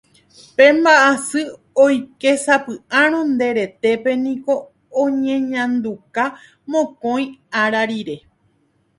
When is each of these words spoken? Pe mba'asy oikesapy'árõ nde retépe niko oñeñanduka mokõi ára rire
Pe 0.55 0.65
mba'asy 0.77 1.41
oikesapy'árõ 1.83 3.19
nde 3.33 3.47
retépe 3.59 4.11
niko 4.25 4.53
oñeñanduka 5.03 6.23
mokõi 6.71 7.23
ára 7.63 7.81
rire 7.89 8.15